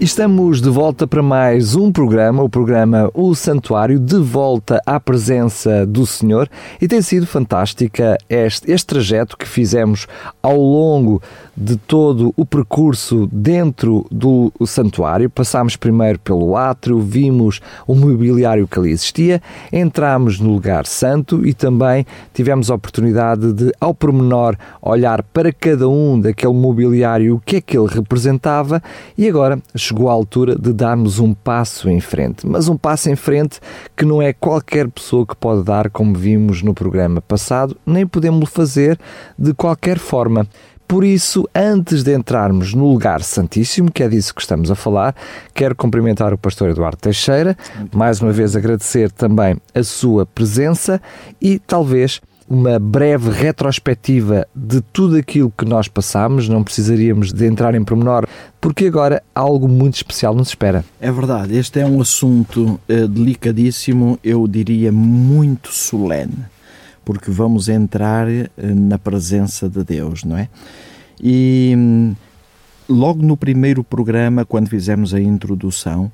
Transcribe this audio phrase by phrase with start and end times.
[0.00, 5.84] Estamos de volta para mais um programa, o programa O Santuário, de volta à presença
[5.84, 6.48] do Senhor
[6.80, 10.06] e tem sido fantástica este, este trajeto que fizemos
[10.40, 11.20] ao longo
[11.56, 15.28] de todo o percurso dentro do santuário.
[15.28, 21.52] Passámos primeiro pelo átrio, vimos o mobiliário que ali existia, entramos no lugar santo e
[21.52, 27.56] também tivemos a oportunidade de, ao pormenor, olhar para cada um daquele mobiliário, o que
[27.56, 28.80] é que ele representava
[29.16, 29.58] e agora
[29.88, 32.46] chegou a altura de darmos um passo em frente.
[32.46, 33.60] Mas um passo em frente
[33.96, 38.50] que não é qualquer pessoa que pode dar, como vimos no programa passado, nem podemos
[38.50, 38.98] fazer
[39.38, 40.46] de qualquer forma.
[40.86, 45.14] Por isso, antes de entrarmos no lugar santíssimo, que é disso que estamos a falar,
[45.52, 47.54] quero cumprimentar o pastor Eduardo Teixeira,
[47.94, 51.00] mais uma vez agradecer também a sua presença
[51.42, 57.74] e talvez uma breve retrospectiva de tudo aquilo que nós passamos, não precisaríamos de entrar
[57.74, 58.26] em pormenor,
[58.58, 60.84] porque agora algo muito especial nos espera.
[60.98, 66.46] É verdade, este é um assunto uh, delicadíssimo, eu diria muito solene,
[67.04, 70.48] porque vamos entrar uh, na presença de Deus, não é?
[71.22, 72.14] E hum,
[72.88, 76.10] logo no primeiro programa, quando fizemos a introdução,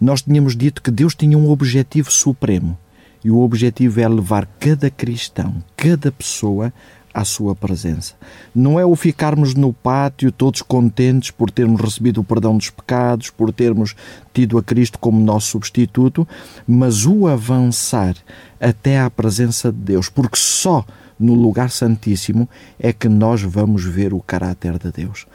[0.00, 2.78] nós tínhamos dito que Deus tinha um objetivo supremo
[3.24, 6.72] e o objetivo é levar cada cristão, cada pessoa
[7.14, 8.14] à sua presença.
[8.52, 13.30] Não é o ficarmos no pátio todos contentes por termos recebido o perdão dos pecados,
[13.30, 13.94] por termos
[14.32, 16.26] tido a Cristo como nosso substituto,
[16.66, 18.16] mas o avançar
[18.60, 20.84] até à presença de Deus, porque só
[21.18, 25.26] no lugar santíssimo é que nós vamos ver o caráter de Deus.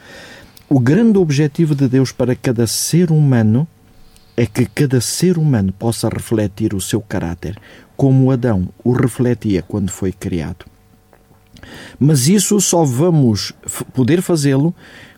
[0.68, 3.66] O grande objetivo de Deus para cada ser humano
[4.36, 7.58] é que cada ser humano possa refletir o seu caráter,
[7.96, 10.64] como Adão o refletia quando foi criado.
[11.98, 13.52] Mas isso só vamos
[13.92, 14.74] poder fazê-lo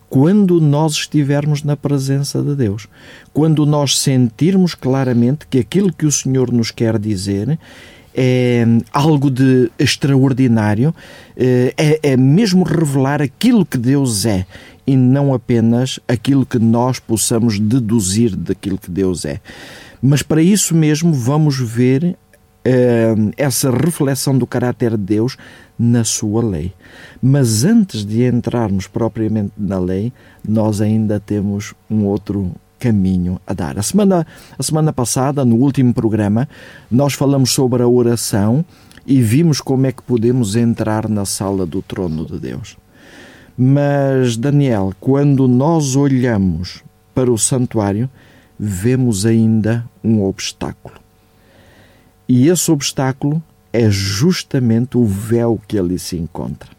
[0.09, 2.87] quando nós estivermos na presença de Deus,
[3.33, 7.57] quando nós sentirmos claramente que aquilo que o Senhor nos quer dizer
[8.15, 10.93] é algo de extraordinário,
[11.35, 14.45] é, é mesmo revelar aquilo que Deus é
[14.85, 19.39] e não apenas aquilo que nós possamos deduzir daquilo que Deus é.
[20.01, 22.03] Mas para isso mesmo vamos ver
[22.67, 25.37] uh, essa reflexão do caráter de Deus
[25.79, 26.73] na sua lei.
[27.21, 30.11] Mas antes de entrarmos propriamente na lei,
[30.47, 32.53] nós ainda temos um outro
[32.83, 33.79] caminho a dar.
[33.79, 34.27] A semana,
[34.59, 36.49] a semana passada, no último programa,
[36.91, 38.65] nós falamos sobre a oração
[39.07, 42.75] e vimos como é que podemos entrar na sala do trono de Deus.
[43.57, 46.83] Mas, Daniel, quando nós olhamos
[47.15, 48.09] para o santuário,
[48.59, 50.95] vemos ainda um obstáculo.
[52.27, 56.69] E esse obstáculo é justamente o véu que ali se encontra.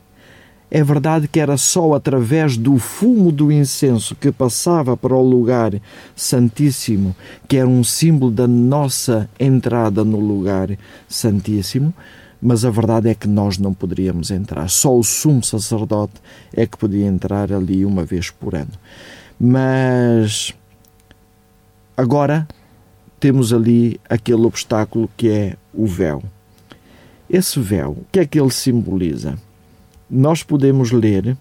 [0.75, 5.81] É verdade que era só através do fumo do incenso que passava para o lugar
[6.17, 7.15] santíssimo,
[7.47, 10.77] que era um símbolo da nossa entrada no lugar
[11.07, 11.95] santíssimo,
[12.43, 14.69] mas a verdade é que nós não poderíamos entrar.
[14.69, 16.15] Só o sumo sacerdote
[16.53, 18.73] é que podia entrar ali uma vez por ano.
[19.39, 20.53] Mas
[21.97, 22.49] agora
[23.21, 26.21] temos ali aquele obstáculo que é o véu.
[27.31, 29.39] Esse véu, o que é que ele simboliza?
[30.11, 31.35] Nós podemos ler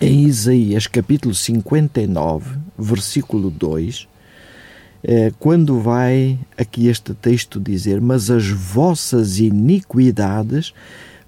[0.00, 4.06] em Isaías capítulo 59, versículo 2,
[5.02, 10.72] é, quando vai aqui este texto dizer: Mas as vossas iniquidades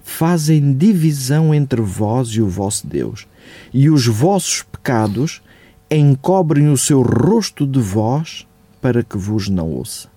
[0.01, 3.27] fazem divisão entre vós e o vosso Deus,
[3.73, 5.41] e os vossos pecados
[5.91, 8.47] encobrem o seu rosto de vós
[8.81, 10.07] para que vos não ouça.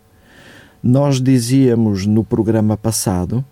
[0.80, 3.44] Nós dizíamos no programa passado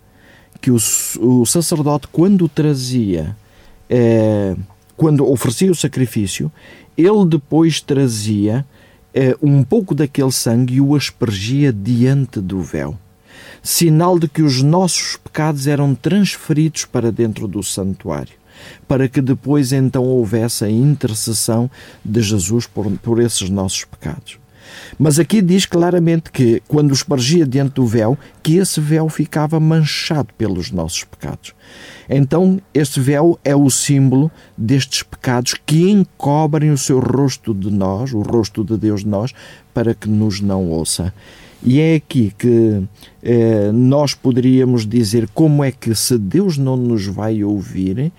[0.61, 0.77] que o,
[1.21, 3.37] o sacerdote, quando trazia,
[3.89, 4.57] é,
[4.97, 6.51] quando oferecia o sacrifício,
[6.97, 8.65] ele depois trazia
[9.19, 12.99] eh, um pouco daquele sangue e o aspergia diante do véu,
[13.63, 18.35] sinal de que os nossos pecados eram transferidos para dentro do santuário,
[18.87, 21.71] para que depois então houvesse a intercessão
[22.05, 24.39] de Jesus por, por esses nossos pecados.
[24.99, 30.29] Mas aqui diz claramente que, quando espargia diante do véu, que esse véu ficava manchado
[30.37, 31.55] pelos nossos pecados.
[32.09, 38.13] Então, este véu é o símbolo destes pecados que encobrem o seu rosto de nós,
[38.13, 39.33] o rosto de Deus de nós,
[39.75, 41.13] para que nos não ouça.
[41.63, 42.83] E é aqui que
[43.23, 48.13] eh, nós poderíamos dizer como é que, se Deus não nos vai ouvir,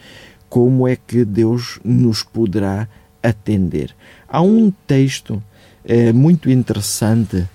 [0.49, 2.87] como é que Deus nos poderá
[3.21, 3.95] atender.
[4.27, 5.41] Há um texto
[5.87, 7.47] é, muito interessante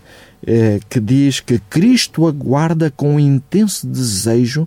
[0.44, 4.66] é, que diz que Cristo aguarda com intenso desejo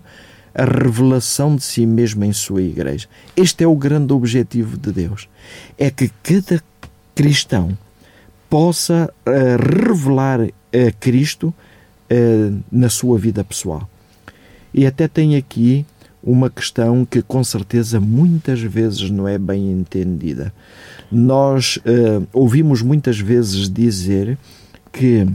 [0.54, 3.06] a revelação de si mesmo em sua igreja.
[3.36, 5.28] Este é o grande objetivo de Deus.
[5.76, 6.62] É que cada
[7.14, 7.76] cristão
[8.48, 13.86] possa uh, revelar a Cristo uh, na sua vida pessoal.
[14.72, 15.84] E até tem aqui
[16.22, 20.52] uma questão que com certeza muitas vezes não é bem entendida.
[21.10, 24.36] Nós uh, ouvimos muitas vezes dizer
[24.92, 25.26] que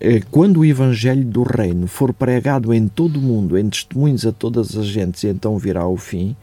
[0.00, 4.32] eh, quando o Evangelho do Reino for pregado em todo o mundo, em testemunhos a
[4.32, 6.36] todas as gentes, e então virá o fim,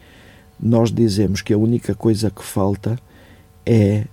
[0.60, 2.98] nós dizemos que a única coisa que falta
[3.66, 4.06] é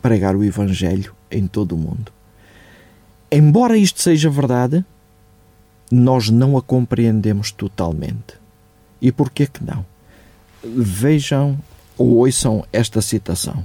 [0.00, 2.12] pregar o Evangelho em todo o mundo.
[3.30, 4.84] Embora isto seja verdade,
[5.90, 8.34] nós não a compreendemos totalmente.
[9.00, 9.84] E por que que não?
[10.62, 11.58] Vejam
[12.02, 13.64] ou ouçam esta citação.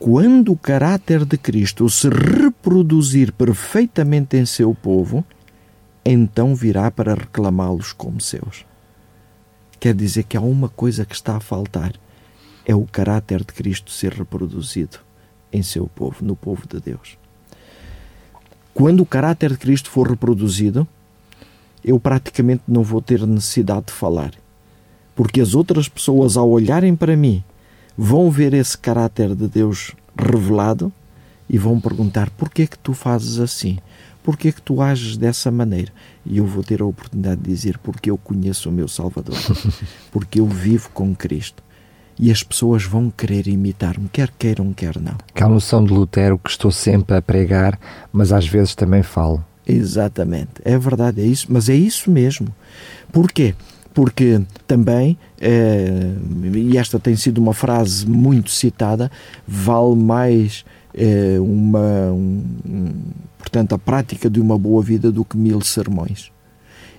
[0.00, 5.24] Quando o caráter de Cristo se reproduzir perfeitamente em seu povo,
[6.04, 8.66] então virá para reclamá-los como seus.
[9.78, 11.92] Quer dizer que há uma coisa que está a faltar:
[12.64, 14.98] é o caráter de Cristo ser reproduzido
[15.52, 17.16] em seu povo, no povo de Deus.
[18.74, 20.86] Quando o caráter de Cristo for reproduzido,
[21.84, 24.32] eu praticamente não vou ter necessidade de falar,
[25.16, 27.42] porque as outras pessoas, ao olharem para mim,
[27.96, 30.92] vão ver esse caráter de Deus revelado
[31.48, 33.78] e vão perguntar: porquê é que tu fazes assim?
[34.22, 35.92] Porquê é que tu ages dessa maneira?
[36.24, 39.36] E eu vou ter a oportunidade de dizer: porque eu conheço o meu Salvador,
[40.12, 41.64] porque eu vivo com Cristo.
[42.18, 45.16] E as pessoas vão querer imitar-me, quer queiram, quer não.
[45.34, 47.78] Que a noção de Lutero que estou sempre a pregar,
[48.10, 49.44] mas às vezes também falo.
[49.66, 52.54] Exatamente, é verdade, é isso, mas é isso mesmo.
[53.12, 53.54] Porquê?
[53.96, 56.12] Porque também, é,
[56.54, 59.10] e esta tem sido uma frase muito citada,
[59.48, 62.92] vale mais é, uma, um,
[63.38, 66.30] portanto, a prática de uma boa vida do que mil sermões.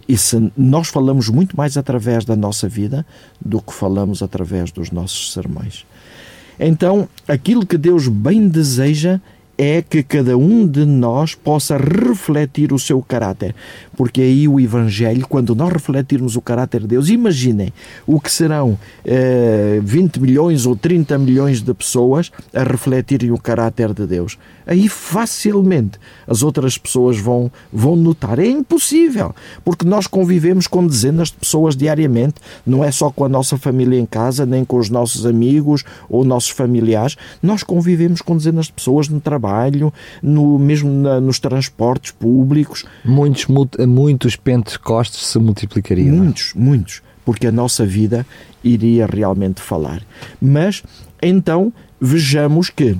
[0.09, 3.05] E se nós falamos muito mais através da nossa vida
[3.39, 5.85] do que falamos através dos nossos sermões.
[6.59, 9.21] Então, aquilo que Deus bem deseja
[9.89, 13.55] que cada um de nós possa refletir o seu caráter.
[13.95, 17.73] Porque aí o Evangelho, quando nós refletirmos o caráter de Deus, imaginem
[18.05, 23.93] o que serão eh, 20 milhões ou 30 milhões de pessoas a refletirem o caráter
[23.93, 24.37] de Deus.
[24.67, 28.37] Aí facilmente as outras pessoas vão, vão notar.
[28.37, 29.33] É impossível,
[29.65, 33.99] porque nós convivemos com dezenas de pessoas diariamente, não é só com a nossa família
[33.99, 38.73] em casa, nem com os nossos amigos ou nossos familiares, nós convivemos com dezenas de
[38.73, 42.85] pessoas no trabalho trabalho, no, mesmo na, nos transportes públicos.
[43.03, 43.47] Muitos,
[43.87, 46.15] muitos pentecostes se multiplicariam.
[46.15, 46.17] É?
[46.17, 48.25] Muitos, muitos, porque a nossa vida
[48.63, 50.01] iria realmente falar.
[50.41, 50.83] Mas
[51.21, 52.97] então vejamos que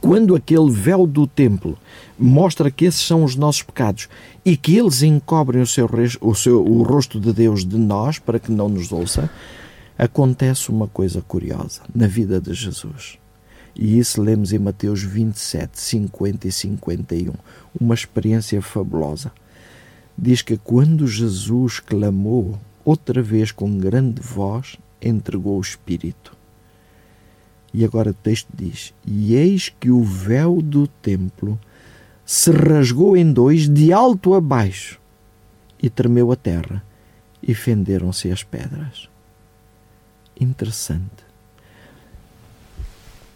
[0.00, 1.76] quando aquele véu do templo
[2.18, 4.08] mostra que esses são os nossos pecados
[4.44, 5.88] e que eles encobrem o, seu,
[6.22, 9.28] o, seu, o rosto de Deus de nós para que não nos ouça,
[9.98, 13.18] acontece uma coisa curiosa na vida de Jesus.
[13.74, 17.32] E isso lemos em Mateus 27, 50 e 51.
[17.80, 19.32] Uma experiência fabulosa.
[20.16, 26.36] Diz que quando Jesus clamou outra vez com grande voz, entregou o Espírito.
[27.72, 31.58] E agora o texto diz: E eis que o véu do templo
[32.24, 35.00] se rasgou em dois, de alto a baixo,
[35.82, 36.84] e tremeu a terra,
[37.42, 39.08] e fenderam-se as pedras.
[40.38, 41.29] Interessante.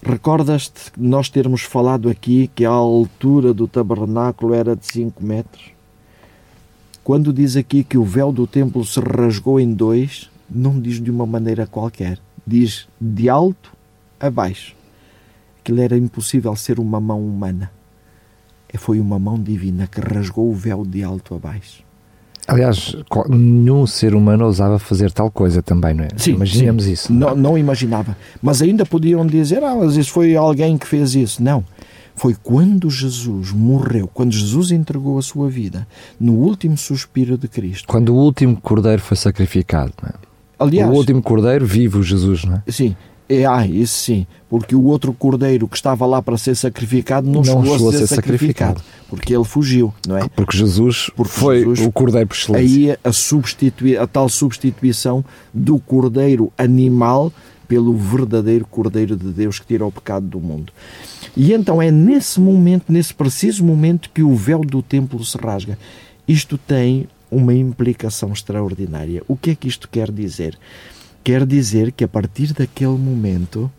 [0.07, 5.73] Recordas-te nós termos falado aqui que a altura do tabernáculo era de 5 metros?
[7.03, 11.11] Quando diz aqui que o véu do templo se rasgou em dois, não diz de
[11.11, 12.19] uma maneira qualquer.
[12.47, 13.73] Diz de alto
[14.21, 14.77] a baixo.
[15.61, 17.73] Aquilo era impossível ser uma mão humana.
[18.75, 21.84] Foi uma mão divina que rasgou o véu de alto a baixo.
[22.47, 22.95] Aliás,
[23.29, 26.09] nenhum ser humano ousava fazer tal coisa também, não é?
[26.17, 26.93] Sim, Imaginemos sim.
[26.93, 27.13] isso.
[27.13, 27.35] Não, é?
[27.35, 28.17] não, imaginava.
[28.43, 31.43] Mas ainda podiam dizer, ah, mas isso foi alguém que fez isso.
[31.43, 31.65] Não.
[32.15, 35.87] Foi quando Jesus morreu, quando Jesus entregou a sua vida,
[36.21, 37.89] no último suspiro de Cristo.
[37.89, 40.13] Quando o último cordeiro foi sacrificado, não é?
[40.57, 42.71] Aliás, o último cordeiro vivo, Jesus, não é?
[42.71, 42.95] Sim.
[43.29, 47.37] É, ah, isso sim, porque o outro cordeiro que estava lá para ser sacrificado não,
[47.37, 50.29] não chegou, chegou, a ser, ser sacrificado, sacrificado, porque ele fugiu, não é?
[50.29, 52.93] Porque Jesus porque foi Jesus, o cordeiro por excelência.
[52.93, 57.33] Aí a, substitui, a tal substituição do cordeiro animal
[57.67, 60.71] pelo verdadeiro cordeiro de Deus que tira o pecado do mundo.
[61.35, 65.79] E então é nesse momento, nesse preciso momento, que o véu do templo se rasga.
[66.29, 69.23] Isto tem uma implicação extraordinária.
[69.27, 70.57] O que é que isto quer dizer?
[71.25, 73.73] Quer dizer que a partir daquele momento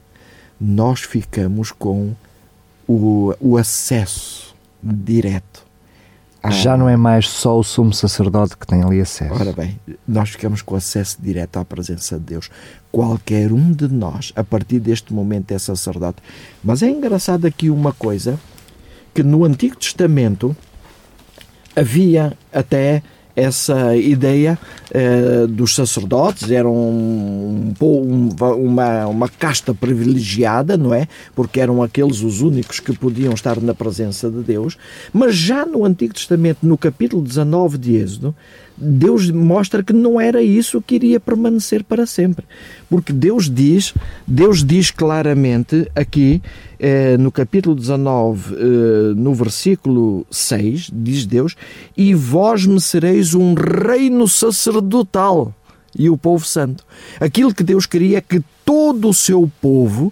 [0.60, 2.16] nós ficamos com
[2.88, 5.64] o, o acesso direto.
[6.42, 6.50] À...
[6.50, 9.34] Já não é mais só o sumo sacerdote que tem ali acesso.
[9.34, 12.50] Ora bem, nós ficamos com acesso direto à presença de Deus.
[12.92, 16.24] Qualquer um de nós, a partir deste momento, é sacerdote.
[16.64, 18.40] Mas é engraçado aqui uma coisa,
[19.14, 20.56] que no Antigo Testamento
[21.76, 23.04] havia até
[23.36, 24.58] essa ideia
[24.92, 31.08] eh, dos sacerdotes, eram um, um, uma, uma casta privilegiada, não é?
[31.36, 34.78] Porque eram aqueles os únicos que podiam estar na presença de Deus.
[35.12, 38.36] Mas já no Antigo Testamento, no capítulo 19 de Êxodo,
[38.78, 42.46] Deus mostra que não era isso que iria permanecer para sempre.
[42.90, 43.94] Porque Deus diz,
[44.28, 46.42] Deus diz claramente aqui
[46.80, 48.58] eh, no capítulo 19, eh,
[49.16, 51.56] no versículo 6, diz Deus:
[51.96, 55.54] "E vós me sereis um reino sacerdotal
[55.98, 56.86] e o povo santo".
[57.20, 60.12] Aquilo que Deus queria é que todo o seu povo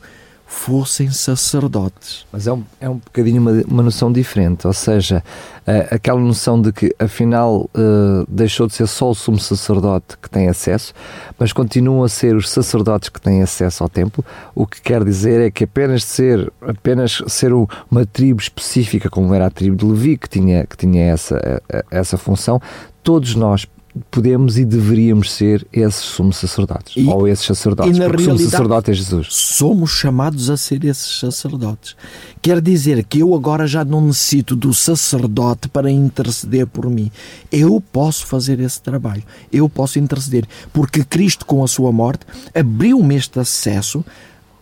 [0.53, 2.25] fossem sacerdotes.
[2.31, 5.23] Mas é um, é um bocadinho uma, uma noção diferente, ou seja,
[5.67, 10.29] uh, aquela noção de que afinal uh, deixou de ser só o sumo sacerdote que
[10.29, 10.93] tem acesso,
[11.37, 14.23] mas continuam a ser os sacerdotes que têm acesso ao templo,
[14.55, 19.47] o que quer dizer é que apenas ser, apenas ser uma tribo específica, como era
[19.47, 22.61] a tribo de Levi, que tinha, que tinha essa, eh, essa função,
[23.01, 23.67] todos nós
[24.09, 28.25] podemos e deveríamos ser esses sumos sacerdotes e, ou esses sacerdotes, e na porque o
[28.25, 29.27] sumo sacerdote é Jesus.
[29.29, 31.95] Somos chamados a ser esses sacerdotes.
[32.41, 37.11] Quer dizer que eu agora já não necessito do sacerdote para interceder por mim.
[37.51, 39.23] Eu posso fazer esse trabalho.
[39.51, 44.03] Eu posso interceder, porque Cristo com a sua morte abriu-me este acesso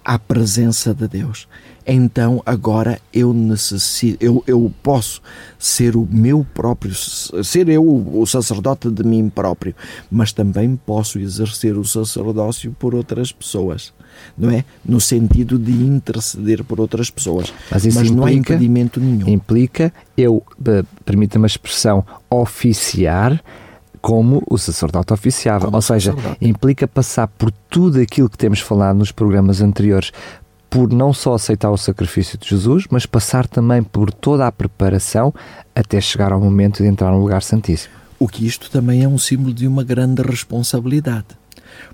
[0.03, 1.47] à presença de Deus
[1.85, 5.21] então agora eu necessito, eu, eu posso
[5.57, 9.75] ser o meu próprio, ser eu o sacerdote de mim próprio,
[10.09, 13.93] mas também posso exercer o sacerdócio por outras pessoas,
[14.37, 14.63] não é?
[14.83, 17.53] No sentido de interceder por outras pessoas.
[17.69, 19.27] Mas, isso mas implica, não há impedimento nenhum.
[19.27, 23.41] Implica eu, eh, permita-me a expressão, oficiar
[24.01, 25.65] como o sacerdote oficiava.
[25.65, 26.45] Como Ou seja, sacerdote.
[26.45, 30.11] implica passar por tudo aquilo que temos falado nos programas anteriores,
[30.71, 35.33] por não só aceitar o sacrifício de Jesus, mas passar também por toda a preparação
[35.75, 37.93] até chegar ao momento de entrar no lugar santíssimo.
[38.17, 41.25] O que isto também é um símbolo de uma grande responsabilidade.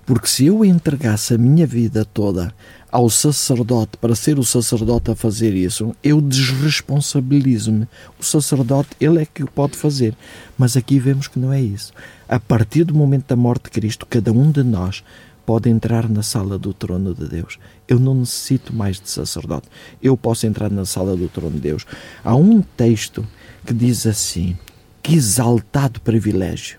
[0.06, 2.54] Porque se eu entregasse a minha vida toda
[2.90, 7.88] ao sacerdote para ser o sacerdote a fazer isso, eu desresponsabilizo-me.
[8.18, 10.14] O sacerdote, ele é que o pode fazer.
[10.56, 11.92] Mas aqui vemos que não é isso.
[12.28, 15.02] A partir do momento da morte de Cristo, cada um de nós
[15.48, 17.58] pode entrar na sala do trono de Deus.
[17.88, 19.66] Eu não necessito mais de sacerdote.
[20.02, 21.86] Eu posso entrar na sala do trono de Deus.
[22.22, 23.26] Há um texto
[23.64, 24.58] que diz assim:
[25.02, 26.78] Que exaltado privilégio!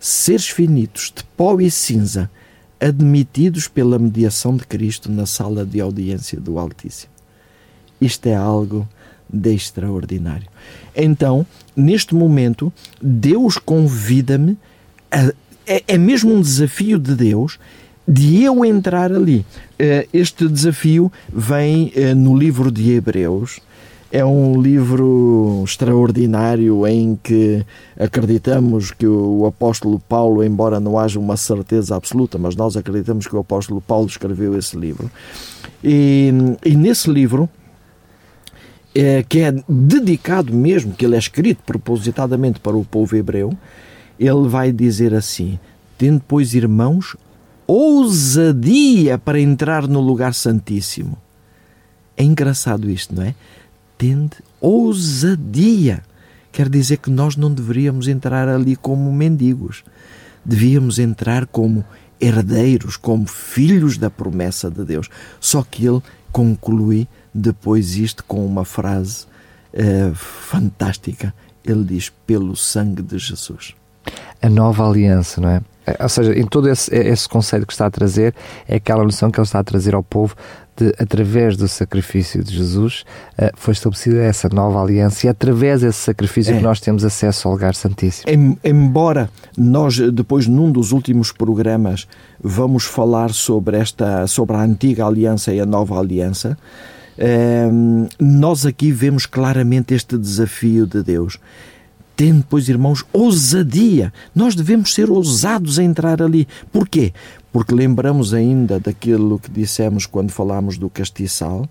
[0.00, 2.28] Seres finitos de pó e cinza,
[2.80, 7.12] admitidos pela mediação de Cristo na sala de audiência do Altíssimo.
[8.00, 8.88] Isto é algo
[9.32, 10.48] de extraordinário.
[10.96, 14.58] Então, neste momento, Deus convida-me
[15.12, 15.32] a.
[15.64, 17.56] É, é mesmo um desafio de Deus
[18.10, 19.46] de eu entrar ali.
[19.78, 23.60] Eh, este desafio vem eh, no livro de Hebreus.
[24.10, 27.64] É um livro extraordinário em que
[27.96, 33.36] acreditamos que o apóstolo Paulo, embora não haja uma certeza absoluta, mas nós acreditamos que
[33.36, 35.08] o apóstolo Paulo escreveu esse livro.
[35.84, 36.32] E,
[36.64, 37.48] e nesse livro,
[38.92, 43.56] é, que é dedicado mesmo, que ele é escrito propositadamente para o povo hebreu,
[44.18, 45.60] ele vai dizer assim:
[45.96, 47.14] Tendo, pois, irmãos,
[47.72, 51.16] ousadia para entrar no lugar santíssimo.
[52.16, 53.34] É engraçado isto, não é?
[53.96, 56.02] Tende ousadia.
[56.50, 59.84] Quer dizer que nós não deveríamos entrar ali como mendigos.
[60.44, 61.84] Devíamos entrar como
[62.20, 65.08] herdeiros, como filhos da promessa de Deus.
[65.38, 69.26] Só que ele conclui depois isto com uma frase
[69.72, 71.32] uh, fantástica.
[71.64, 73.76] Ele diz: pelo sangue de Jesus.
[74.42, 75.62] A nova aliança, não é?
[75.98, 78.34] É, ou seja, em todo esse, esse conceito que está a trazer,
[78.68, 80.36] é aquela noção que ele está a trazer ao povo
[80.76, 83.04] de, através do sacrifício de Jesus,
[83.38, 86.56] uh, foi estabelecida essa nova aliança e é através desse sacrifício é.
[86.56, 88.30] que nós temos acesso ao lugar santíssimo.
[88.30, 92.06] Em, embora nós, depois, num dos últimos programas,
[92.42, 96.56] vamos falar sobre, esta, sobre a antiga aliança e a nova aliança,
[97.18, 97.68] eh,
[98.18, 101.38] nós aqui vemos claramente este desafio de Deus
[102.20, 104.12] Tendo, pois, irmãos, ousadia.
[104.34, 106.46] Nós devemos ser ousados a entrar ali.
[106.70, 107.14] Porquê?
[107.50, 111.66] Porque lembramos ainda daquilo que dissemos quando falámos do castiçal,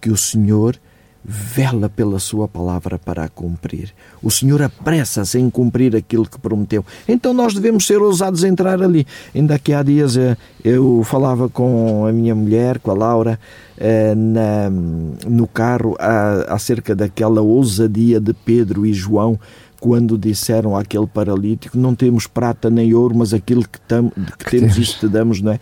[0.00, 0.78] que o Senhor
[1.22, 3.92] vela pela sua palavra para a cumprir.
[4.22, 6.82] O Senhor apressa-se em cumprir aquilo que prometeu.
[7.06, 9.06] Então nós devemos ser ousados a entrar ali.
[9.34, 13.38] Ainda que há dias eh, eu falava com a minha mulher, com a Laura,
[13.76, 15.96] eh, na, no carro
[16.48, 19.38] acerca daquela ousadia de Pedro e João
[19.82, 24.50] quando disseram àquele paralítico: Não temos prata nem ouro, mas aquilo que, tam, que, que
[24.50, 25.58] temos, isto te damos, não é?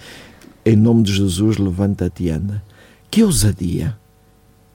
[0.62, 2.62] Em nome de Jesus, levanta-te e anda.
[3.10, 3.96] Que ousadia!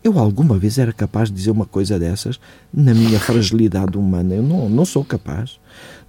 [0.04, 2.40] Eu alguma vez era capaz de dizer uma coisa dessas
[2.74, 4.34] na minha fragilidade humana.
[4.34, 5.60] Eu não, não sou capaz.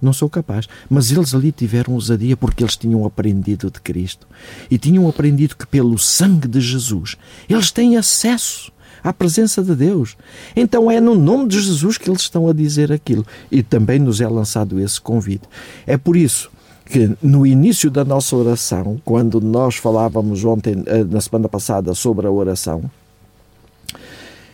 [0.01, 0.67] Não sou capaz.
[0.89, 4.27] Mas eles ali tiveram ousadia porque eles tinham aprendido de Cristo.
[4.69, 7.17] E tinham aprendido que pelo sangue de Jesus
[7.47, 8.71] eles têm acesso
[9.03, 10.17] à presença de Deus.
[10.55, 13.25] Então é no nome de Jesus que eles estão a dizer aquilo.
[13.51, 15.47] E também nos é lançado esse convite.
[15.85, 16.49] É por isso
[16.85, 22.25] que no início da nossa oração, quando nós falávamos ontem, eh, na semana passada, sobre
[22.25, 22.89] a oração,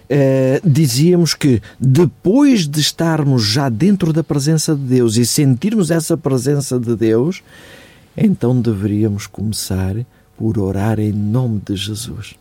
[0.09, 6.17] eh, dizíamos que depois de estarmos já dentro da presença de Deus e sentirmos essa
[6.17, 7.43] presença de Deus,
[8.17, 9.95] então deveríamos começar
[10.37, 12.35] por orar em nome de Jesus,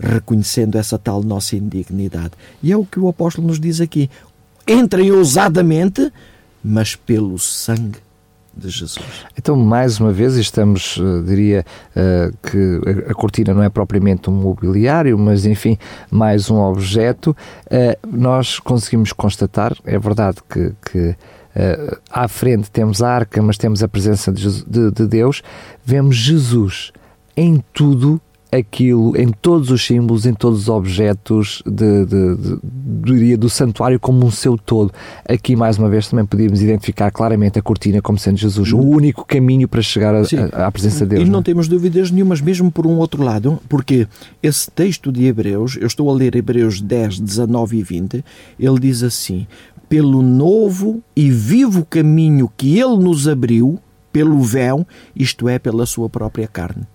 [0.00, 2.32] reconhecendo essa tal nossa indignidade.
[2.62, 4.10] E é o que o apóstolo nos diz aqui:
[4.66, 6.10] entrem ousadamente,
[6.64, 7.98] mas pelo sangue
[8.54, 9.24] de Jesus.
[9.36, 11.64] Então, mais uma vez, estamos, uh, diria
[11.94, 15.78] uh, que a, cortina não é propriamente um mobiliário, mas enfim,
[16.10, 17.36] mais um objeto.
[17.66, 21.16] Uh, nós conseguimos constatar, é verdade que, que
[22.08, 25.42] à frente temos a arca, mas temos a presença de, de, de Deus,
[25.84, 26.92] vemos Jesus
[27.36, 28.20] em tudo
[28.52, 32.36] aquilo em todos os símbolos, em todos os objetos de, de,
[33.04, 34.92] de, do santuário como um seu todo.
[35.28, 39.24] Aqui, mais uma vez, também podíamos identificar claramente a cortina como sendo Jesus, o único
[39.24, 41.22] caminho para chegar a, a, à presença de Deus.
[41.22, 41.42] E não, não é?
[41.42, 44.08] temos dúvidas nenhumas, mesmo por um outro lado, porque
[44.42, 48.24] esse texto de Hebreus, eu estou a ler Hebreus 10, 19 e 20,
[48.58, 49.46] ele diz assim:
[49.88, 53.78] pelo novo e vivo caminho que ele nos abriu,
[54.12, 56.86] pelo véu, isto é, pela sua própria carne.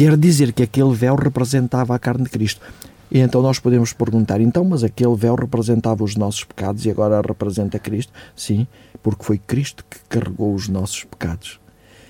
[0.00, 2.62] Quer dizer que aquele véu representava a carne de Cristo.
[3.10, 7.20] E então nós podemos perguntar, então, mas aquele véu representava os nossos pecados e agora
[7.20, 8.10] representa Cristo?
[8.34, 8.66] Sim,
[9.02, 11.60] porque foi Cristo que carregou os nossos pecados.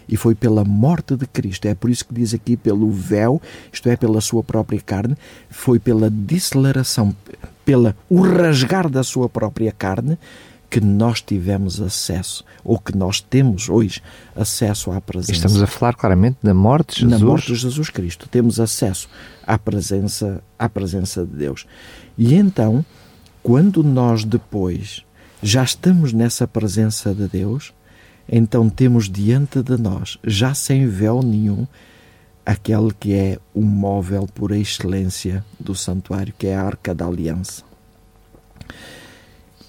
[0.09, 3.89] E foi pela morte de Cristo, é por isso que diz aqui pelo véu, isto
[3.89, 5.17] é, pela sua própria carne,
[5.49, 7.13] foi pela deceleração,
[7.65, 10.17] pela o rasgar da sua própria carne,
[10.71, 14.01] que nós tivemos acesso, ou que nós temos hoje
[14.37, 15.33] acesso à presença.
[15.33, 17.21] Estamos a falar claramente da morte de Jesus.
[17.21, 18.29] Na morte de Jesus Cristo.
[18.29, 19.09] Temos acesso
[19.45, 21.67] à presença, à presença de Deus.
[22.17, 22.85] E então,
[23.43, 25.05] quando nós depois
[25.43, 27.73] já estamos nessa presença de Deus,
[28.29, 31.67] então temos diante de nós, já sem véu nenhum,
[32.47, 37.70] aquele que é o móvel por excelência do santuário, que é a Arca da Aliança.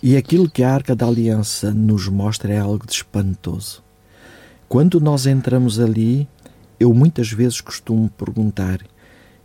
[0.04, 3.84] E aquilo que a Arca da Aliança nos mostra é algo de espantoso.
[4.68, 6.28] Quando nós entramos ali,
[6.80, 8.80] eu muitas vezes costumo perguntar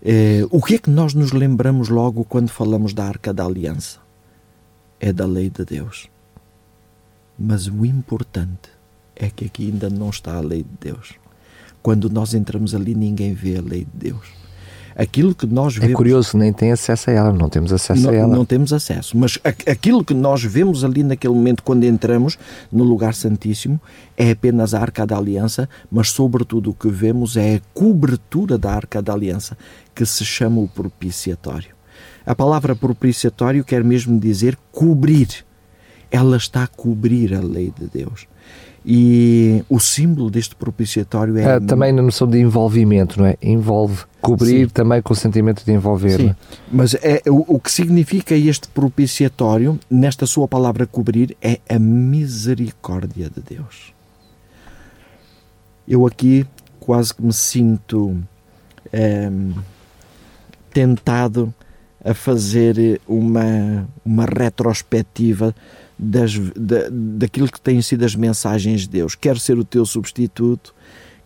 [0.02, 3.98] eh, o que é que nós nos lembramos logo quando falamos da Arca da Aliança?
[4.98, 6.08] É da lei de Deus.
[7.38, 8.70] Mas o importante
[9.14, 11.14] é que aqui ainda não está a lei de Deus.
[11.82, 14.45] Quando nós entramos ali, ninguém vê a lei de Deus
[14.96, 15.92] aquilo que nós é vemos.
[15.92, 18.34] É curioso, nem tem acesso a ela, não temos acesso não, a ela.
[18.34, 22.38] Não temos acesso, mas aquilo que nós vemos ali naquele momento, quando entramos
[22.72, 23.80] no lugar santíssimo,
[24.16, 28.72] é apenas a arca da aliança, mas sobretudo o que vemos é a cobertura da
[28.72, 29.56] arca da aliança,
[29.94, 31.76] que se chama o propiciatório.
[32.24, 35.28] A palavra propiciatório quer mesmo dizer cobrir.
[36.10, 38.26] Ela está a cobrir a lei de Deus.
[38.88, 41.56] E o símbolo deste propiciatório é.
[41.56, 43.36] Ah, também na noção de envolvimento, não é?
[43.42, 44.72] Envolve, cobrir Sim.
[44.72, 46.18] também com o sentimento de envolver.
[46.18, 46.28] Sim.
[46.28, 46.36] É?
[46.70, 53.28] Mas é, o, o que significa este propiciatório, nesta sua palavra cobrir, é a misericórdia
[53.28, 53.92] de Deus.
[55.88, 56.46] Eu aqui
[56.78, 58.16] quase que me sinto
[58.92, 59.28] é,
[60.72, 61.52] tentado
[62.04, 65.52] a fazer uma, uma retrospectiva
[65.98, 69.14] das, da, daquilo que têm sido as mensagens de Deus.
[69.14, 70.74] Quero ser o teu substituto,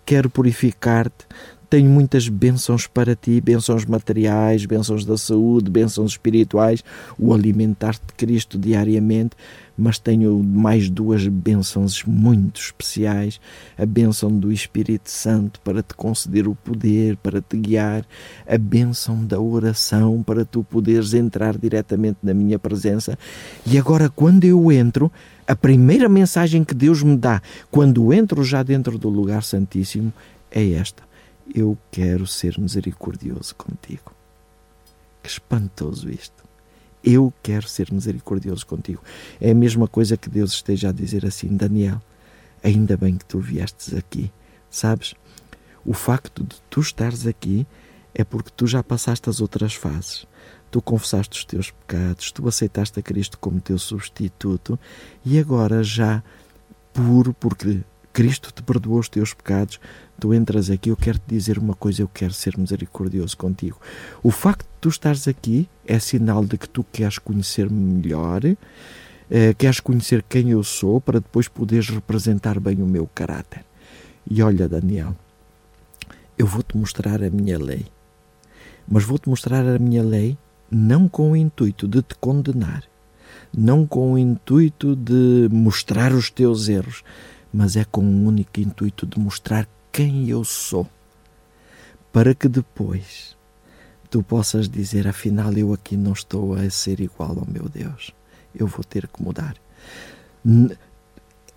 [0.07, 1.27] quero purificar-te,
[1.71, 6.83] tenho muitas bênçãos para ti, bênçãos materiais, bênçãos da saúde, bênçãos espirituais,
[7.17, 9.37] o alimentar-te de Cristo diariamente,
[9.79, 13.41] mas tenho mais duas bênçãos muito especiais:
[13.79, 18.05] a bênção do Espírito Santo para te conceder o poder, para te guiar,
[18.49, 23.17] a bênção da oração para tu poderes entrar diretamente na minha presença.
[23.65, 25.11] E agora, quando eu entro,
[25.47, 30.13] a primeira mensagem que Deus me dá, quando entro já dentro do lugar santíssimo,
[30.51, 31.10] é esta:
[31.53, 34.13] Eu quero ser misericordioso contigo.
[35.23, 36.45] Que espantoso isto!
[37.03, 39.03] Eu quero ser misericordioso contigo.
[39.41, 42.01] É a mesma coisa que Deus esteja a dizer assim, Daniel,
[42.63, 44.31] ainda bem que tu viestes aqui.
[44.71, 45.15] Sabes?
[45.85, 47.67] O facto de tu estares aqui
[48.15, 50.27] é porque tu já passaste as outras fases.
[50.71, 54.79] Tu confessaste os teus pecados, tu aceitaste a Cristo como teu substituto
[55.25, 56.23] e agora já
[56.93, 57.81] puro, porque
[58.13, 59.81] Cristo te perdoou os teus pecados,
[60.19, 63.79] tu entras aqui, eu quero te dizer uma coisa, eu quero ser misericordioso contigo.
[64.23, 69.55] O facto de tu estares aqui é sinal de que tu queres conhecer-me melhor, eh,
[69.55, 73.65] queres conhecer quem eu sou, para depois poderes representar bem o meu caráter.
[74.29, 75.17] E olha, Daniel,
[76.37, 77.87] eu vou-te mostrar a minha lei,
[78.89, 80.37] mas vou-te mostrar a minha lei
[80.71, 82.85] não com o intuito de te condenar,
[83.57, 87.03] não com o intuito de mostrar os teus erros,
[87.53, 90.89] mas é com o único intuito de mostrar quem eu sou,
[92.13, 93.37] para que depois
[94.11, 98.13] tu possas dizer: afinal, eu aqui não estou a ser igual ao meu Deus,
[98.55, 99.57] eu vou ter que mudar.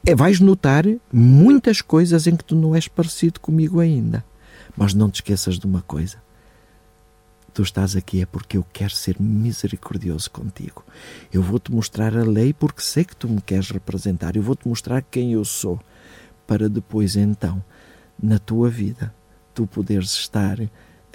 [0.05, 4.23] É, vais notar muitas coisas em que tu não és parecido comigo ainda,
[4.75, 6.21] mas não te esqueças de uma coisa.
[7.53, 10.83] Tu estás aqui é porque eu quero ser misericordioso contigo.
[11.31, 14.35] Eu vou-te mostrar a lei porque sei que tu me queres representar.
[14.35, 15.79] Eu vou-te mostrar quem eu sou,
[16.47, 17.63] para depois então
[18.21, 19.13] na tua vida
[19.53, 20.59] tu poderes estar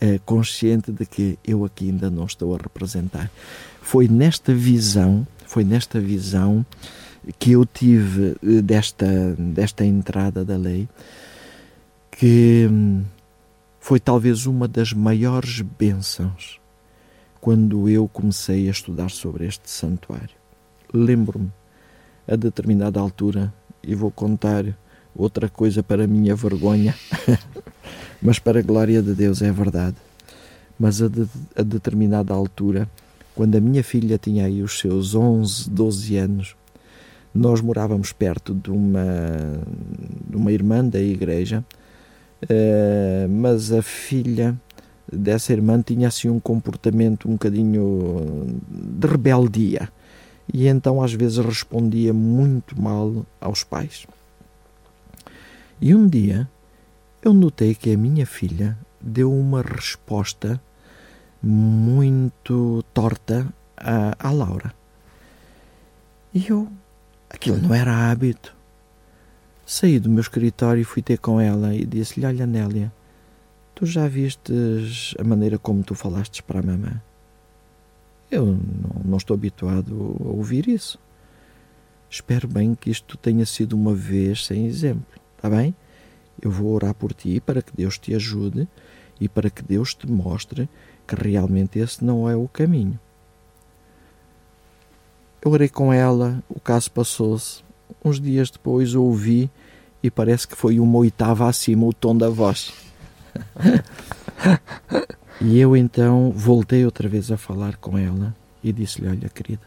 [0.01, 3.29] eh, consciente de que eu aqui ainda não estou a representar.
[3.83, 6.65] Foi nesta visão, foi nesta visão
[7.39, 10.89] que eu tive eh, desta, desta entrada da lei
[12.13, 13.03] que hum,
[13.89, 16.61] foi talvez uma das maiores bênçãos
[17.41, 20.37] quando eu comecei a estudar sobre este santuário.
[20.93, 21.51] Lembro-me,
[22.31, 23.51] a determinada altura,
[23.83, 24.77] e vou contar
[25.17, 26.95] outra coisa para minha vergonha,
[28.21, 29.97] mas para a glória de Deus é verdade.
[30.79, 32.87] Mas a, de, a determinada altura,
[33.35, 36.57] quando a minha filha tinha aí os seus 11, 12 anos,
[37.35, 39.63] nós morávamos perto de uma,
[40.29, 41.65] de uma irmã da igreja,
[43.29, 44.57] mas a filha
[45.13, 49.89] dessa irmã tinha assim um comportamento um bocadinho de rebeldia
[50.53, 54.07] e então às vezes respondia muito mal aos pais.
[55.81, 56.49] E um dia
[57.23, 60.61] eu notei que a minha filha deu uma resposta
[61.43, 63.47] muito torta
[63.77, 64.75] à, à Laura.
[66.35, 66.69] E eu,
[67.31, 68.58] aquilo não era hábito.
[69.71, 72.91] Saí do meu escritório e fui ter com ela e disse-lhe: Olha, Nélia,
[73.75, 76.99] tu já vistes a maneira como tu falastes para a mamãe?
[78.31, 80.99] Eu não, não estou habituado a ouvir isso.
[82.09, 85.21] Espero bem que isto tenha sido uma vez sem exemplo.
[85.37, 85.77] Está bem?
[86.41, 88.67] Eu vou orar por ti para que Deus te ajude
[89.21, 90.67] e para que Deus te mostre
[91.07, 92.99] que realmente esse não é o caminho.
[95.45, 97.68] Eu orei com ela, o caso passou-se.
[98.09, 99.51] Uns dias depois ouvi
[100.03, 102.73] e parece que foi uma oitava acima o tom da voz.
[105.41, 109.67] e eu então voltei outra vez a falar com ela e disse-lhe: Olha, querida,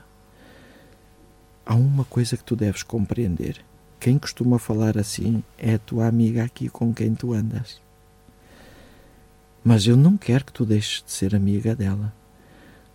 [1.66, 3.64] há uma coisa que tu deves compreender
[4.02, 7.80] quem costuma falar assim é a tua amiga aqui com quem tu andas.
[9.64, 12.12] Mas eu não quero que tu deixes de ser amiga dela.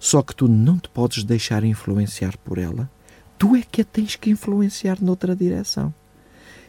[0.01, 2.91] Só que tu não te podes deixar influenciar por ela.
[3.39, 5.93] Tu é que a tens que influenciar noutra direção.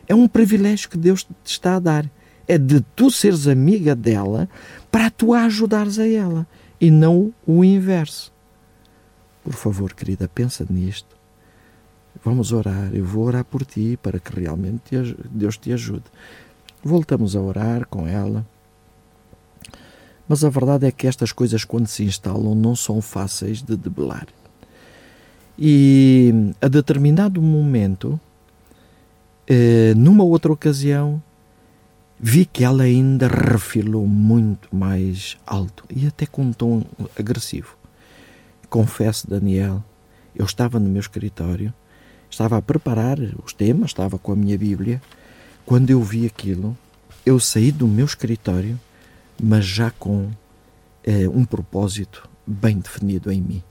[0.07, 2.09] É um privilégio que Deus te está a dar.
[2.47, 4.49] É de tu seres amiga dela
[4.91, 6.47] para tu a ajudares a ela
[6.79, 8.33] e não o inverso.
[9.43, 11.17] Por favor, querida, pensa nisto
[12.23, 14.95] Vamos orar, eu vou orar por ti para que realmente
[15.29, 16.03] Deus te ajude.
[16.83, 18.45] Voltamos a orar com ela.
[20.27, 24.27] Mas a verdade é que estas coisas, quando se instalam, não são fáceis de debelar.
[25.57, 28.19] E a determinado momento,
[29.47, 31.21] eh, numa outra ocasião,
[32.19, 36.83] vi que ela ainda refilou muito mais alto e até com um tom
[37.17, 37.75] agressivo.
[38.69, 39.83] Confesso, Daniel,
[40.35, 41.73] eu estava no meu escritório
[42.29, 45.01] Estava a preparar os temas, estava com a minha Bíblia.
[45.65, 46.77] Quando eu vi aquilo,
[47.25, 48.79] eu saí do meu escritório,
[49.41, 50.29] mas já com
[51.03, 53.63] eh, um propósito bem definido em mim.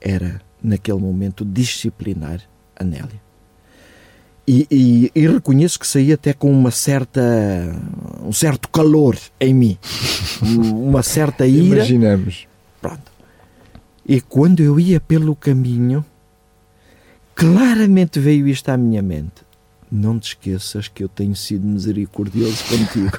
[0.00, 2.40] Era, naquele momento, disciplinar
[2.76, 3.20] a Nélia.
[4.46, 7.20] E, e, e, reconheço que saí até com uma certa
[8.24, 9.78] um certo calor em mim
[10.74, 12.48] uma certa ira imaginamos
[12.80, 13.12] pronto
[14.04, 16.04] e quando eu ia pelo caminho
[17.40, 19.48] claramente veio isto à minha mente.
[19.90, 23.18] Não te esqueças que eu tenho sido misericordioso contigo.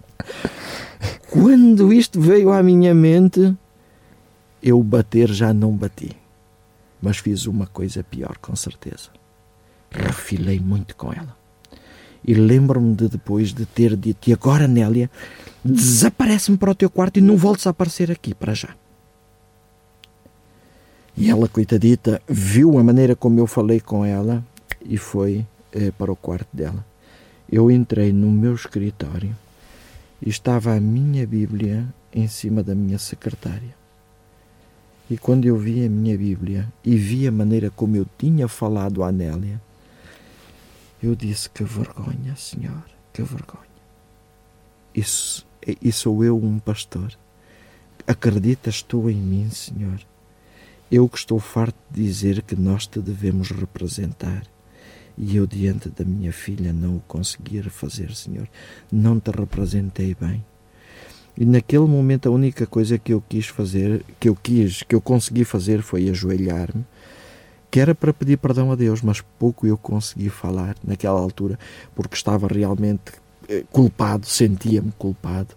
[1.30, 3.54] Quando isto veio à minha mente,
[4.60, 6.10] eu bater já não bati,
[7.00, 9.10] mas fiz uma coisa pior, com certeza.
[9.90, 11.36] Refilei muito com ela.
[12.24, 15.10] E lembro-me de depois de ter dito: E agora, Nélia,
[15.64, 18.74] desaparece-me para o teu quarto e não voltes a aparecer aqui para já.
[21.16, 24.44] E ela, coitadita, viu a maneira como eu falei com ela
[24.84, 26.84] e foi eh, para o quarto dela.
[27.50, 29.36] Eu entrei no meu escritório
[30.24, 33.79] e estava a minha Bíblia em cima da minha secretária.
[35.10, 39.02] E quando eu vi a minha Bíblia e vi a maneira como eu tinha falado
[39.02, 39.60] à Nélia,
[41.02, 43.66] eu disse: Que vergonha, Senhor, que vergonha.
[44.94, 45.44] Isso,
[45.82, 47.18] e sou eu um pastor.
[48.06, 50.00] Acreditas tu em mim, Senhor?
[50.90, 54.44] Eu que estou farto de dizer que nós te devemos representar
[55.22, 58.48] e eu, diante da minha filha, não o conseguir fazer, Senhor.
[58.90, 60.42] Não te representei bem.
[61.40, 65.00] E naquele momento a única coisa que eu quis fazer, que eu quis, que eu
[65.00, 66.84] consegui fazer foi ajoelhar-me,
[67.70, 71.58] que era para pedir perdão a Deus, mas pouco eu consegui falar naquela altura,
[71.94, 73.12] porque estava realmente
[73.48, 75.54] eh, culpado, sentia-me culpado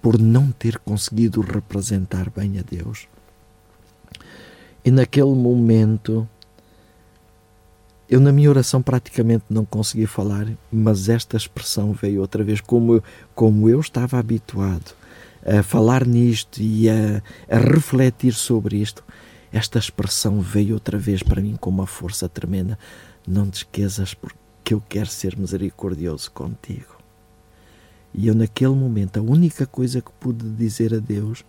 [0.00, 3.08] por não ter conseguido representar bem a Deus.
[4.84, 6.28] E naquele momento
[8.08, 12.94] eu, na minha oração, praticamente não consegui falar, mas esta expressão veio outra vez, como
[12.94, 14.99] eu, como eu estava habituado
[15.44, 19.04] a falar nisto e a, a refletir sobre isto.
[19.52, 22.78] Esta expressão veio outra vez para mim com uma força tremenda.
[23.26, 26.98] Não te esqueças, porque eu quero ser misericordioso contigo.
[28.12, 31.44] E eu, naquele momento, a única coisa que pude dizer a Deus: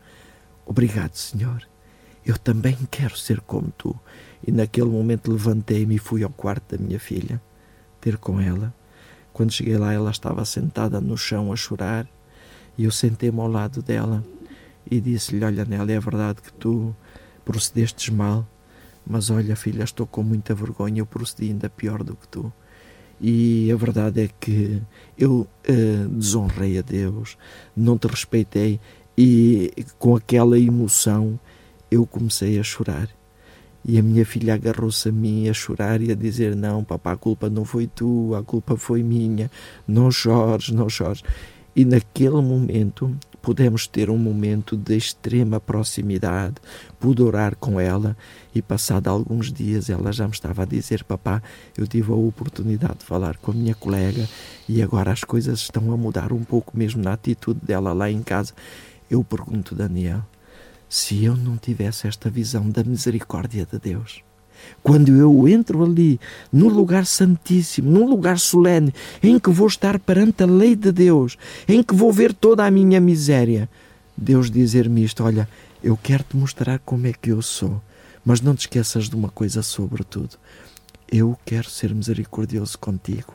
[0.65, 1.67] Obrigado, Senhor.
[2.25, 3.99] Eu também quero ser como tu.
[4.45, 7.41] E naquele momento levantei-me e fui ao quarto da minha filha,
[7.99, 8.73] ter com ela.
[9.33, 12.07] Quando cheguei lá, ela estava sentada no chão a chorar
[12.81, 14.23] e eu sentei-me ao lado dela
[14.89, 16.95] e disse-lhe: Olha, Nélia, é verdade que tu
[17.45, 18.47] procedestes mal,
[19.05, 22.51] mas olha, filha, estou com muita vergonha, eu procedi ainda pior do que tu.
[23.19, 24.81] E a verdade é que
[25.15, 27.37] eu uh, desonrei a Deus,
[27.77, 28.79] não te respeitei
[29.15, 31.39] e com aquela emoção
[31.91, 33.09] eu comecei a chorar.
[33.85, 37.17] E a minha filha agarrou-se a mim a chorar e a dizer: Não, papá, a
[37.17, 39.51] culpa não foi tua, a culpa foi minha.
[39.87, 41.21] Não chores, não chores.
[41.75, 46.55] E naquele momento pudemos ter um momento de extrema proximidade,
[46.99, 48.15] pude orar com ela
[48.53, 51.41] e passado alguns dias ela já me estava a dizer papá,
[51.75, 54.27] eu tive a oportunidade de falar com a minha colega
[54.69, 58.21] e agora as coisas estão a mudar um pouco mesmo na atitude dela lá em
[58.21, 58.53] casa.
[59.09, 60.23] Eu pergunto Daniel,
[60.87, 64.23] se eu não tivesse esta visão da misericórdia de Deus.
[64.83, 66.19] Quando eu entro ali,
[66.51, 71.37] no lugar santíssimo, num lugar solene, em que vou estar perante a lei de Deus,
[71.67, 73.69] em que vou ver toda a minha miséria,
[74.17, 75.47] Deus dizer-me isto: olha,
[75.83, 77.81] eu quero te mostrar como é que eu sou,
[78.25, 80.37] mas não te esqueças de uma coisa sobretudo.
[81.11, 83.33] Eu quero ser misericordioso contigo.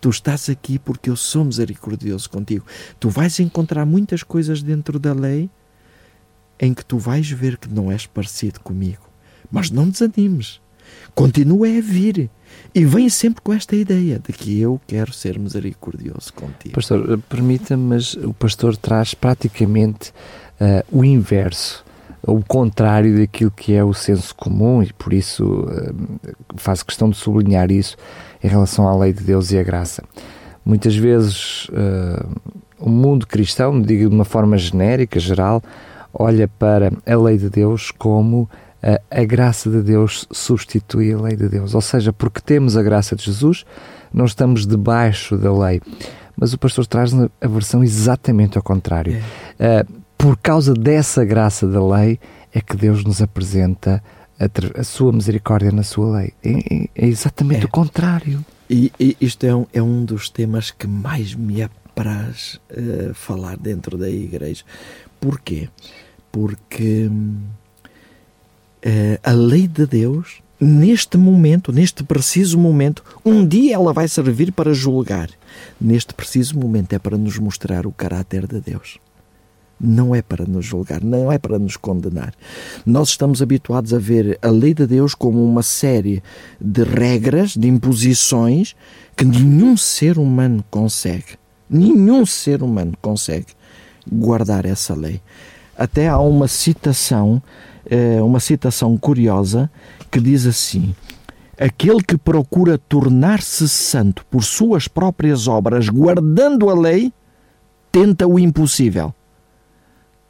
[0.00, 2.64] Tu estás aqui porque eu sou misericordioso contigo.
[3.00, 5.50] Tu vais encontrar muitas coisas dentro da lei
[6.60, 9.07] em que tu vais ver que não és parecido comigo.
[9.50, 10.60] Mas não desanimes.
[11.14, 12.30] Continua a vir.
[12.74, 16.74] E vem sempre com esta ideia de que eu quero ser misericordioso contigo.
[16.74, 20.12] Pastor, permita-me, mas o pastor traz praticamente
[20.60, 21.84] uh, o inverso,
[22.22, 26.20] o contrário daquilo que é o senso comum e por isso uh,
[26.56, 27.96] faço questão de sublinhar isso
[28.42, 30.02] em relação à lei de Deus e a graça.
[30.64, 32.28] Muitas vezes uh,
[32.78, 35.62] o mundo cristão, digo de uma forma genérica, geral,
[36.12, 38.48] olha para a lei de Deus como
[38.82, 41.74] a, graça de Deus substitui a lei de Deus.
[41.74, 43.64] Ou seja, porque temos a graça de Jesus,
[44.12, 45.80] não estamos debaixo da lei.
[46.36, 49.20] Mas o pastor traz a versão exatamente ao contrário.
[49.58, 49.84] É.
[50.16, 52.18] Por causa dessa graça da lei,
[52.52, 54.02] é que Deus nos apresenta
[54.76, 56.32] a, sua misericórdia na sua lei.
[56.44, 57.64] É, é exatamente é.
[57.64, 58.44] o contrário.
[58.70, 63.56] E, e, isto é um, é um dos temas que mais me apraz uh, falar
[63.56, 64.62] dentro da igreja.
[65.20, 65.68] Porquê?
[66.30, 67.57] Porque uh,
[69.22, 74.72] a lei de Deus, neste momento, neste preciso momento, um dia ela vai servir para
[74.72, 75.30] julgar.
[75.80, 78.98] Neste preciso momento é para nos mostrar o caráter de Deus.
[79.80, 82.34] Não é para nos julgar, não é para nos condenar.
[82.84, 86.20] Nós estamos habituados a ver a lei de Deus como uma série
[86.60, 88.74] de regras, de imposições
[89.16, 91.38] que nenhum ser humano consegue.
[91.70, 93.46] Nenhum ser humano consegue
[94.10, 95.20] guardar essa lei.
[95.76, 97.67] Até há uma citação, eh,
[98.22, 99.70] uma citação curiosa
[100.10, 100.94] que diz assim:
[101.58, 107.12] Aquele que procura tornar-se santo por suas próprias obras, guardando a lei,
[107.90, 109.12] tenta o impossível.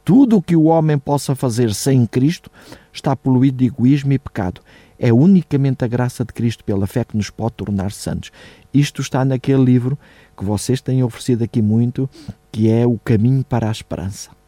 [0.03, 2.49] tudo o que o homem possa fazer sem Cristo
[2.91, 4.59] está poluído de egoísmo e pecado.
[4.97, 8.31] É unicamente a graça de Cristo pela fé que nos pode tornar santos.
[8.73, 9.99] Isto está naquele livro
[10.35, 12.09] que vocês têm oferecido aqui muito,
[12.51, 14.38] que é O Caminho para a Esperança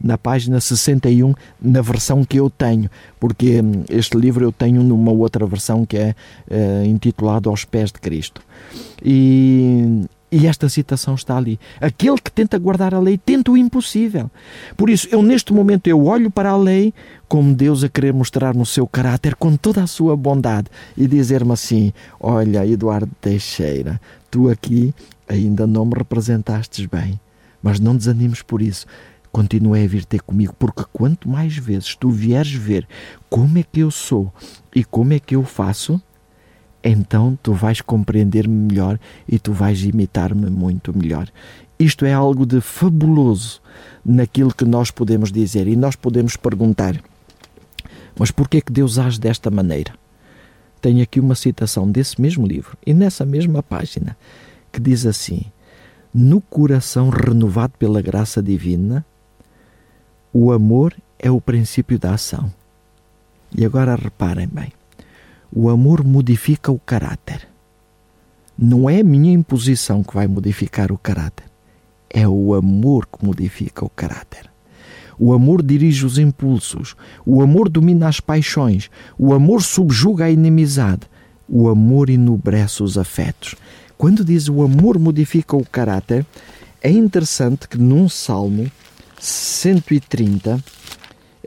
[0.00, 5.12] na página 61, na versão que eu tenho, porque hum, este livro eu tenho numa
[5.12, 6.14] outra versão que é
[6.50, 8.42] uh, intitulado Aos Pés de Cristo.
[9.02, 11.58] E, e esta citação está ali.
[11.80, 14.30] Aquele que tenta guardar a lei tenta o impossível.
[14.76, 16.92] Por isso, eu neste momento eu olho para a lei
[17.28, 21.52] como Deus a querer mostrar-me o seu caráter com toda a sua bondade e dizer-me
[21.52, 24.94] assim: Olha, Eduardo Teixeira, tu aqui
[25.28, 27.18] ainda não me representastes bem,
[27.62, 28.86] mas não desanimes por isso
[29.32, 32.86] continue a vir ter comigo, porque quanto mais vezes tu vieres ver
[33.28, 34.32] como é que eu sou
[34.74, 36.00] e como é que eu faço,
[36.82, 41.28] então tu vais compreender-me melhor e tu vais imitar-me muito melhor.
[41.78, 43.60] Isto é algo de fabuloso
[44.04, 47.00] naquilo que nós podemos dizer e nós podemos perguntar:
[48.18, 49.92] mas por que é que Deus age desta maneira?
[50.80, 54.16] Tenho aqui uma citação desse mesmo livro e nessa mesma página
[54.72, 55.42] que diz assim:
[56.14, 59.04] No coração renovado pela graça divina,
[60.38, 62.52] o amor é o princípio da ação.
[63.56, 64.70] E agora reparem bem:
[65.50, 67.48] o amor modifica o caráter.
[68.58, 71.46] Não é a minha imposição que vai modificar o caráter,
[72.10, 74.50] é o amor que modifica o caráter.
[75.18, 76.94] O amor dirige os impulsos,
[77.24, 81.08] o amor domina as paixões, o amor subjuga a inimizade,
[81.48, 83.54] o amor enobrece os afetos.
[83.96, 86.26] Quando diz o amor modifica o caráter,
[86.82, 88.70] é interessante que num salmo
[89.26, 90.62] 130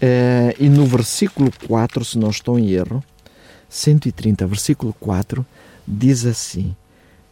[0.01, 3.01] eh, e no versículo 4, se não estou em erro,
[3.69, 5.45] 130, versículo 4,
[5.87, 6.75] diz assim: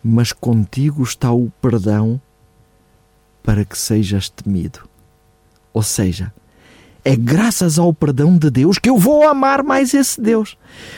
[0.02, 2.22] Mas contigo está o perdão
[3.44, 4.88] para que sejas temido.
[5.74, 6.34] Ou seja,
[7.08, 10.58] é graças ao perdão de Deus que eu vou amar mais esse Deus.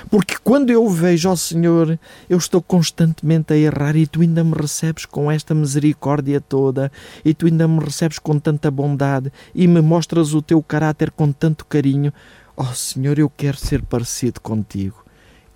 [0.09, 4.55] Porque quando eu vejo, ó Senhor, eu estou constantemente a errar e tu ainda me
[4.55, 6.91] recebes com esta misericórdia toda,
[7.23, 11.31] e tu ainda me recebes com tanta bondade e me mostras o teu caráter com
[11.31, 12.11] tanto carinho.
[12.57, 15.05] Ó Senhor, eu quero ser parecido contigo.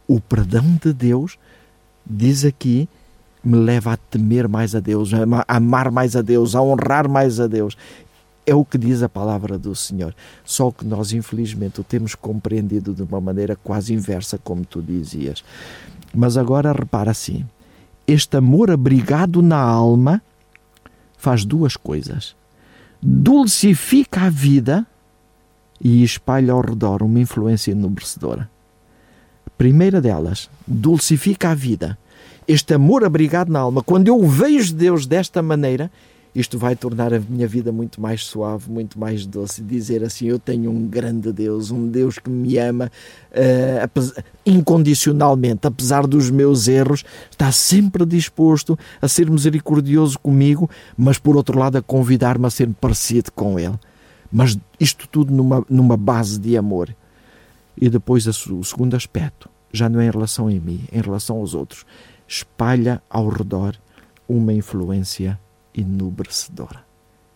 [0.07, 1.39] O perdão de Deus,
[2.05, 2.87] diz aqui,
[3.43, 7.39] me leva a temer mais a Deus, a amar mais a Deus, a honrar mais
[7.39, 7.75] a Deus.
[8.45, 10.13] É o que diz a palavra do Senhor.
[10.43, 15.43] Só que nós, infelizmente, o temos compreendido de uma maneira quase inversa, como tu dizias.
[16.13, 17.45] Mas agora repara assim:
[18.05, 20.21] este amor abrigado na alma
[21.17, 22.35] faz duas coisas.
[23.01, 24.85] Dulcifica a vida
[25.79, 28.49] e espalha ao redor uma influência enobrecedora.
[29.57, 31.97] Primeira delas, dulcifica a vida.
[32.45, 35.89] Este amor abrigado na alma, quando eu vejo Deus desta maneira,
[36.35, 39.61] isto vai tornar a minha vida muito mais suave, muito mais doce.
[39.61, 42.91] Dizer assim: eu tenho um grande Deus, um Deus que me ama
[43.31, 51.35] uh, incondicionalmente, apesar dos meus erros, está sempre disposto a ser misericordioso comigo, mas por
[51.35, 53.77] outro lado a convidar-me a ser parecido com Ele.
[54.31, 56.95] Mas isto tudo numa, numa base de amor.
[57.79, 61.37] E depois o segundo aspecto, já não é em relação a mim, é em relação
[61.37, 61.85] aos outros.
[62.27, 63.75] Espalha ao redor
[64.27, 65.39] uma influência
[65.75, 66.83] enobrecedora.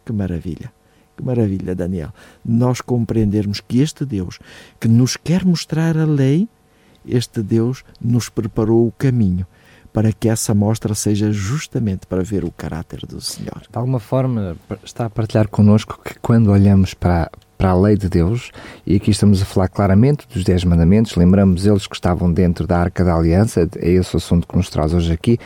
[0.05, 0.71] Que maravilha!
[1.15, 2.13] Que maravilha, Daniel.
[2.45, 4.37] Nós compreendermos que este Deus
[4.79, 6.47] que nos quer mostrar a lei,
[7.03, 9.47] este Deus nos preparou o caminho
[9.91, 13.63] para que essa mostra seja justamente para ver o caráter do Senhor.
[13.67, 18.07] De alguma forma, está a partilhar connosco que quando olhamos para, para a lei de
[18.07, 18.51] Deus,
[18.85, 22.77] e aqui estamos a falar claramente dos Dez Mandamentos, lembramos eles que estavam dentro da
[22.77, 25.39] Arca da Aliança, é esse o assunto que nos traz hoje aqui,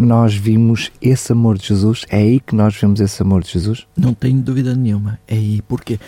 [0.00, 2.04] nós vimos esse amor de Jesus?
[2.08, 3.86] É aí que nós vemos esse amor de Jesus?
[3.96, 5.18] Não tenho dúvida nenhuma.
[5.26, 5.98] É aí, porque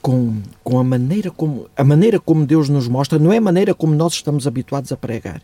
[0.00, 3.74] com, com a maneira como a maneira como Deus nos mostra, não é a maneira
[3.74, 5.40] como nós estamos habituados a pregar.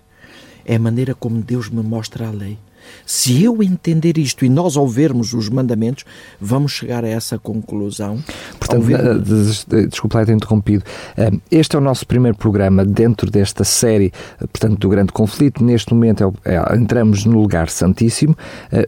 [0.64, 2.58] É a maneira como Deus me mostra a lei.
[3.06, 6.04] Se eu entender isto e nós ouvirmos os mandamentos,
[6.40, 8.22] vamos chegar a essa conclusão.
[8.58, 9.00] Portanto, ver...
[9.00, 10.84] Eh, desculpa lá ter interrompido.
[11.16, 15.64] Eh, este é o nosso primeiro programa dentro desta série, eh, portanto, do Grande Conflito.
[15.64, 18.36] Neste momento é, é, entramos no lugar santíssimo,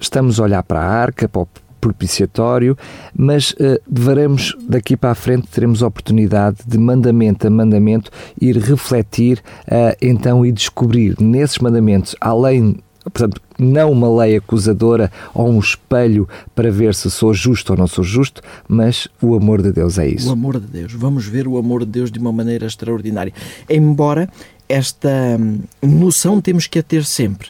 [0.00, 1.48] estamos a olhar para a arca, para o
[1.83, 2.79] propiciatório,
[3.12, 8.08] mas uh, deveremos daqui para a frente teremos a oportunidade de mandamento a mandamento
[8.40, 15.48] ir refletir uh, então e descobrir nesses mandamentos, além portanto, não uma lei acusadora ou
[15.48, 19.73] um espelho para ver se sou justo ou não sou justo, mas o amor de
[19.73, 20.29] Deus é isso.
[20.29, 20.92] O amor de Deus.
[20.92, 23.33] Vamos ver o amor de Deus de uma maneira extraordinária.
[23.69, 24.29] Embora
[24.69, 27.48] esta hum, noção temos que a ter sempre.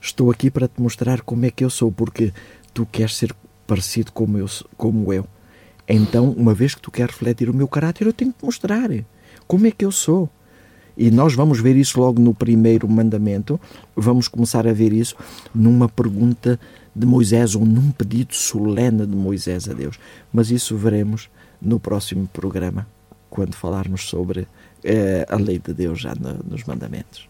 [0.00, 2.32] Estou aqui para te mostrar como é que eu sou, porque
[2.72, 3.34] tu queres ser
[3.66, 4.46] parecido como eu.
[4.76, 5.26] Como eu.
[5.88, 8.90] Então, uma vez que tu queres refletir o meu caráter, eu tenho que mostrar
[9.46, 10.28] como é que eu sou.
[10.98, 13.60] E nós vamos ver isso logo no primeiro mandamento,
[13.94, 15.14] vamos começar a ver isso
[15.54, 16.58] numa pergunta
[16.94, 19.96] de Moisés ou num pedido solene de Moisés a Deus.
[20.32, 21.30] Mas isso veremos
[21.62, 22.84] no próximo programa,
[23.30, 24.48] quando falarmos sobre
[24.82, 27.28] eh, a lei de Deus já no, nos mandamentos.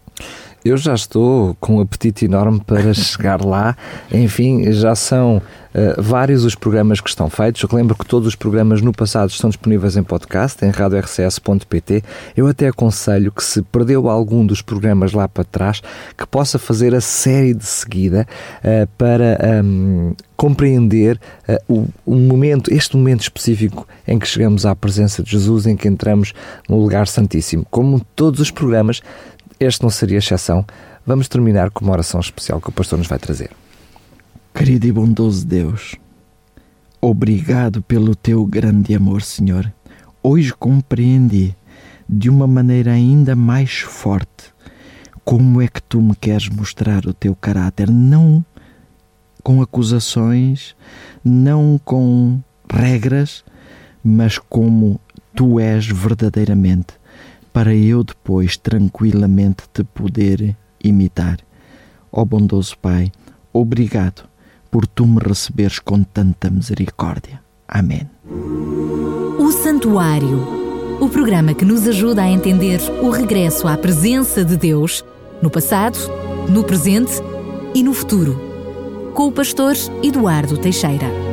[0.63, 3.77] Eu já estou com um apetite enorme para chegar lá.
[4.11, 7.61] Enfim, já são uh, vários os programas que estão feitos.
[7.61, 12.03] Eu lembro que todos os programas no passado estão disponíveis em podcast, em radiorcs.pt.
[12.35, 15.81] Eu até aconselho que se perdeu algum dos programas lá para trás,
[16.17, 18.27] que possa fazer a série de seguida
[18.59, 24.75] uh, para um, compreender uh, o, o, momento, este momento específico em que chegamos à
[24.75, 26.33] presença de Jesus, em que entramos
[26.67, 27.65] no lugar santíssimo.
[27.69, 29.01] Como todos os programas,
[29.59, 30.65] este não seria exceção.
[31.05, 33.51] Vamos terminar com uma oração especial que o pastor nos vai trazer.
[34.53, 35.95] Querido e bondoso Deus,
[37.01, 39.71] obrigado pelo teu grande amor, Senhor.
[40.23, 41.55] Hoje compreendi
[42.07, 44.53] de uma maneira ainda mais forte
[45.23, 48.43] como é que tu me queres mostrar o teu caráter, não
[49.43, 50.75] com acusações,
[51.23, 52.39] não com
[52.71, 53.43] regras,
[54.03, 54.99] mas como
[55.35, 56.99] tu és verdadeiramente
[57.51, 61.39] para eu depois tranquilamente te poder imitar.
[62.11, 63.11] Ó oh bondoso Pai,
[63.51, 64.27] obrigado
[64.71, 67.41] por tu me receberes com tanta misericórdia.
[67.67, 68.09] Amém.
[69.39, 70.59] O Santuário
[70.99, 75.03] o programa que nos ajuda a entender o regresso à presença de Deus
[75.41, 75.97] no passado,
[76.49, 77.13] no presente
[77.73, 78.37] e no futuro.
[79.13, 81.28] Com o pastor Eduardo Teixeira.